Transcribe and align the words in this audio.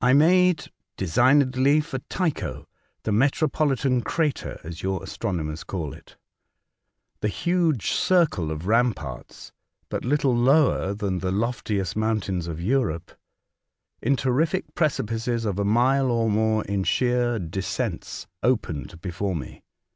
I 0.00 0.12
made 0.12 0.72
designedly 0.96 1.80
for 1.80 2.00
Tycho,— 2.00 2.66
the 3.04 3.12
metro 3.12 3.46
politan 3.46 4.04
crater, 4.04 4.60
as 4.64 4.82
your 4.82 5.00
astronomers 5.04 5.62
call 5.62 5.92
it. 5.94 6.16
The 7.20 7.28
huge 7.28 7.92
circle 7.92 8.50
of 8.50 8.66
ramparts 8.66 9.52
(but 9.88 10.04
little 10.04 10.34
lower 10.34 10.94
than 10.94 11.20
the 11.20 11.30
loftiest 11.30 11.94
mountains 11.94 12.48
of 12.48 12.60
Europe), 12.60 13.12
in 14.02 14.16
terrific 14.16 14.74
precipices 14.74 15.44
of 15.44 15.60
a 15.60 15.64
mile 15.64 16.10
or 16.10 16.28
more 16.28 16.64
in 16.64 16.82
sheer 16.82 17.38
descents, 17.38 18.26
opened 18.42 19.00
before 19.00 19.36
me. 19.36 19.62